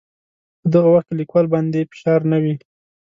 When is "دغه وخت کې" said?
0.73-1.15